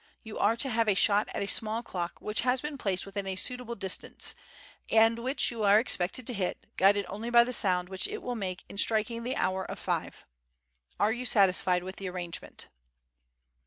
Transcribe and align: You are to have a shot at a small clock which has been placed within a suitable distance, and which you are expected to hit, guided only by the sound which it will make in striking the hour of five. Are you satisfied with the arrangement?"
You 0.23 0.39
are 0.39 0.57
to 0.57 0.69
have 0.69 0.89
a 0.89 0.95
shot 0.95 1.29
at 1.31 1.43
a 1.43 1.47
small 1.47 1.83
clock 1.83 2.19
which 2.19 2.41
has 2.41 2.59
been 2.59 2.79
placed 2.79 3.05
within 3.05 3.27
a 3.27 3.35
suitable 3.35 3.75
distance, 3.75 4.33
and 4.89 5.19
which 5.19 5.51
you 5.51 5.61
are 5.61 5.79
expected 5.79 6.25
to 6.25 6.33
hit, 6.33 6.65
guided 6.75 7.05
only 7.07 7.29
by 7.29 7.43
the 7.43 7.53
sound 7.53 7.87
which 7.87 8.07
it 8.07 8.23
will 8.23 8.33
make 8.33 8.63
in 8.67 8.79
striking 8.79 9.21
the 9.21 9.35
hour 9.35 9.63
of 9.63 9.77
five. 9.77 10.25
Are 10.99 11.11
you 11.13 11.27
satisfied 11.27 11.83
with 11.83 11.97
the 11.97 12.09
arrangement?" 12.09 12.67